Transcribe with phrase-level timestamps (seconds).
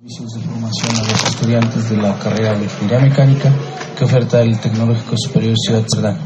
[0.00, 3.52] servicios de formación a los estudiantes de la carrera de ingeniería mecánica
[3.98, 6.16] que oferta el Tecnológico Superior Ciudad Cerdán.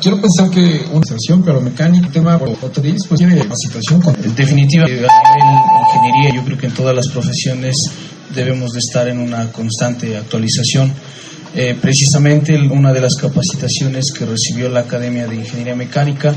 [0.00, 4.00] Quiero pensar que una situación, pero mecánica, tema automotriz, pues tiene capacitación.
[4.00, 4.14] Con...
[4.14, 5.58] Definitivamente, a nivel
[5.88, 7.90] ingeniería, yo creo que en todas las profesiones
[8.32, 10.92] debemos de estar en una constante actualización.
[11.52, 16.32] Eh, precisamente una de las capacitaciones que recibió la Academia de Ingeniería Mecánica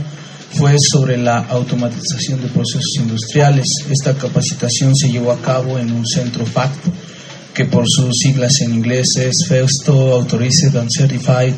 [0.52, 3.86] fue sobre la automatización de procesos industriales.
[3.90, 6.86] Esta capacitación se llevó a cabo en un centro FACT,
[7.54, 11.54] que por sus siglas en inglés es Festo Authorized and Certified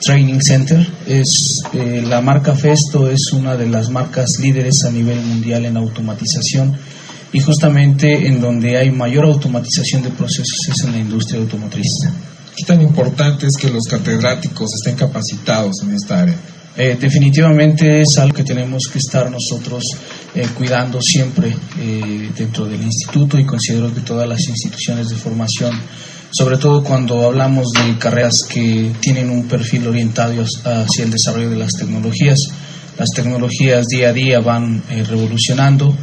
[0.00, 0.86] Training Center.
[1.06, 5.76] Es, eh, la marca Festo es una de las marcas líderes a nivel mundial en
[5.76, 6.76] automatización
[7.32, 12.08] y justamente en donde hay mayor automatización de procesos es en la industria automotriz.
[12.56, 16.36] ¿Qué tan importante es que los catedráticos estén capacitados en esta área?
[16.82, 19.84] Eh, definitivamente es algo que tenemos que estar nosotros
[20.34, 25.78] eh, cuidando siempre eh, dentro del instituto y considero que todas las instituciones de formación,
[26.30, 31.56] sobre todo cuando hablamos de carreras que tienen un perfil orientado hacia el desarrollo de
[31.56, 32.48] las tecnologías,
[32.98, 35.94] las tecnologías día a día van revolucionando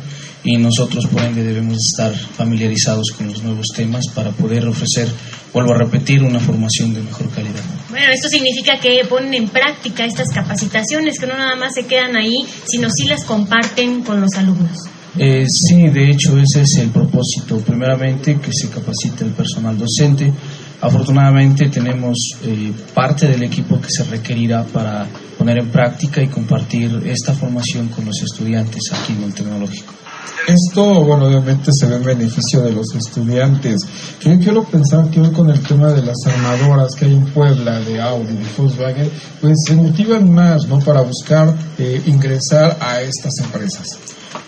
[0.44, 5.10] y nosotros por ende debemos estar familiarizados con los nuevos temas para poder ofrecer,
[5.52, 7.77] vuelvo a repetir, una formación de mejor calidad.
[7.98, 12.16] Bueno, esto significa que ponen en práctica estas capacitaciones, que no nada más se quedan
[12.16, 14.78] ahí, sino sí las comparten con los alumnos.
[15.18, 17.58] Eh, sí, de hecho ese es el propósito.
[17.60, 20.32] Primeramente que se capacite el personal docente.
[20.80, 27.02] Afortunadamente tenemos eh, parte del equipo que se requerirá para poner en práctica y compartir
[27.04, 29.96] esta formación con los estudiantes aquí en el tecnológico.
[30.48, 33.82] Esto, bueno, obviamente se ve en beneficio de los estudiantes.
[34.22, 37.80] Yo quiero pensar que hoy con el tema de las armadoras que hay en Puebla,
[37.82, 39.12] de Audi, de Volkswagen,
[39.42, 40.80] pues se motivan más, ¿no?
[40.80, 44.00] Para buscar eh, ingresar a estas empresas.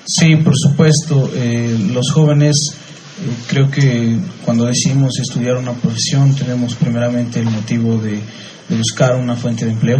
[0.05, 1.29] Sí, por supuesto.
[1.35, 2.75] Eh, los jóvenes,
[3.21, 8.21] eh, creo que cuando decimos estudiar una profesión, tenemos primeramente el motivo de,
[8.69, 9.99] de buscar una fuente de empleo.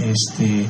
[0.00, 0.66] Este,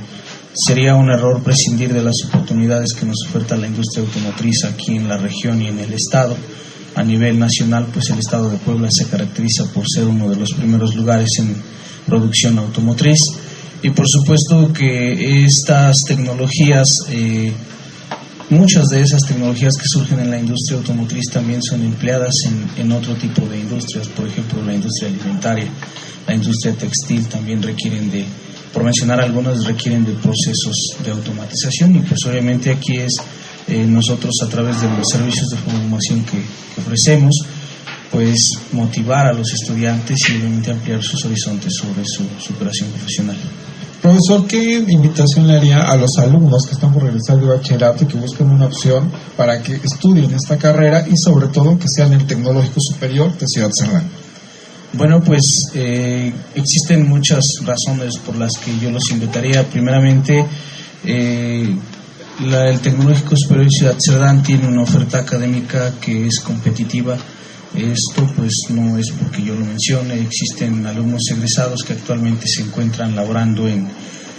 [0.52, 5.08] Sería un error prescindir de las oportunidades que nos oferta la industria automotriz aquí en
[5.08, 6.36] la región y en el estado.
[6.96, 10.52] A nivel nacional, pues el estado de Puebla se caracteriza por ser uno de los
[10.52, 11.54] primeros lugares en
[12.04, 13.28] producción automotriz.
[13.82, 17.52] Y por supuesto que estas tecnologías, eh,
[18.50, 22.90] muchas de esas tecnologías que surgen en la industria automotriz también son empleadas en, en
[22.90, 25.68] otro tipo de industrias, por ejemplo la industria alimentaria,
[26.26, 28.24] la industria textil también requieren de
[28.72, 33.20] por mencionar algunas, requieren de procesos de automatización y pues obviamente aquí es
[33.68, 36.42] eh, nosotros a través de los servicios de formación que,
[36.80, 37.36] ofrecemos,
[38.10, 43.36] pues motivar a los estudiantes y obviamente ampliar sus horizontes sobre su superación profesional.
[44.02, 48.06] Profesor, ¿qué invitación le haría a los alumnos que están por regresar de bachillerato y
[48.06, 52.26] que buscan una opción para que estudien esta carrera y sobre todo que sean el
[52.26, 54.19] tecnológico superior de Ciudad Cerdán?
[54.92, 59.62] Bueno, pues eh, existen muchas razones por las que yo los invitaría.
[59.68, 60.44] Primeramente,
[61.04, 61.76] eh,
[62.40, 67.16] el Tecnológico Superior Ciudad Cerdán tiene una oferta académica que es competitiva.
[67.76, 73.14] Esto pues no es porque yo lo mencione, existen alumnos egresados que actualmente se encuentran
[73.14, 73.86] laborando en,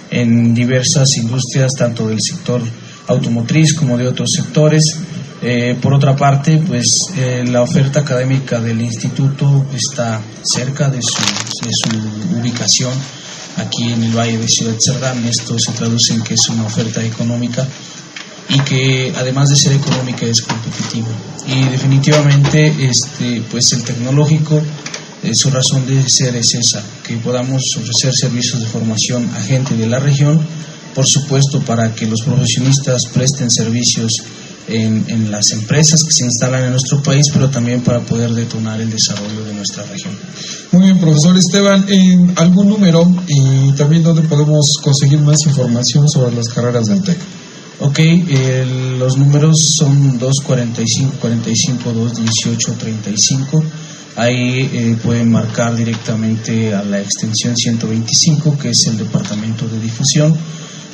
[0.10, 2.62] en diversas industrias, tanto del sector
[3.08, 4.98] automotriz como de otros sectores.
[5.44, 11.18] Eh, por otra parte, pues eh, la oferta académica del instituto está cerca de su,
[12.40, 12.94] ubicación
[13.58, 15.26] aquí en el Valle de Ciudad Cerdán.
[15.26, 17.68] Esto se traduce en que es una oferta económica
[18.50, 21.10] y que además de ser económica es competitiva.
[21.48, 24.62] Y definitivamente, este, pues el tecnológico,
[25.24, 29.76] eh, su razón de ser es esa, que podamos ofrecer servicios de formación a gente
[29.76, 30.40] de la región,
[30.94, 34.22] por supuesto para que los profesionistas presten servicios
[34.72, 38.90] en, las empresas que se instalan en nuestro país, pero también para poder detonar el
[38.90, 40.14] desarrollo de nuestra región.
[40.72, 46.36] Muy bien, profesor Esteban, ¿en algún número y también dónde podemos conseguir más información sobre
[46.36, 47.18] las carreras del TEC?
[47.80, 48.00] Ok,
[49.00, 53.64] los números son 245 45 218 35.
[54.18, 60.38] Ahí eh, pueden marcar directamente a la extensión 125, que es el departamento de difusión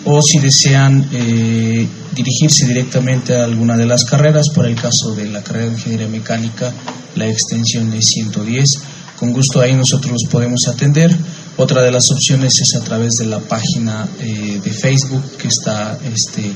[0.09, 5.29] o si desean eh, dirigirse directamente a alguna de las carreras, por el caso de
[5.29, 6.73] la carrera de ingeniería mecánica,
[7.15, 8.79] la extensión es 110.
[9.17, 11.15] Con gusto ahí nosotros los podemos atender.
[11.57, 15.97] Otra de las opciones es a través de la página eh, de Facebook que está,
[16.11, 16.51] este,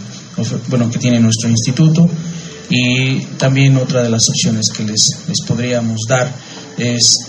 [0.67, 2.09] bueno, que tiene nuestro instituto.
[2.69, 6.33] Y también otra de las opciones que les, les podríamos dar
[6.77, 7.19] es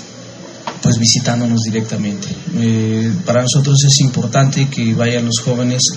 [0.82, 2.28] pues visitándonos directamente.
[2.56, 5.92] Eh, para nosotros es importante que vayan los jóvenes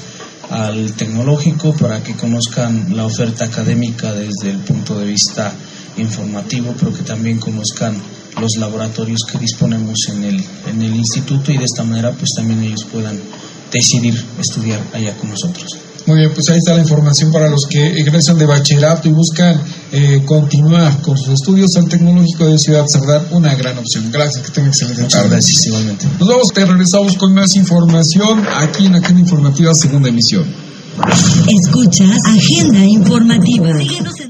[0.50, 5.54] al tecnológico para que conozcan la oferta académica desde el punto de vista
[5.98, 7.96] informativo, pero que también conozcan
[8.40, 12.64] los laboratorios que disponemos en el, en el instituto y de esta manera pues también
[12.64, 13.20] ellos puedan
[13.72, 15.78] decidir estudiar allá con nosotros.
[16.08, 19.60] Muy bien, pues ahí está la información para los que egresan de bachillerato y buscan
[19.92, 24.12] eh, continuar con sus estudios al Tecnológico de Ciudad Cerdán, una gran opción.
[24.12, 25.32] Gracias, que tengan excelente Muchas tarde.
[25.34, 26.06] gracias igualmente.
[26.20, 30.46] Nos vamos, te regresamos con más información aquí en Agenda Informativa, segunda emisión.
[31.62, 33.68] Escuchas Agenda Informativa.
[33.80, 34.25] Síguenos en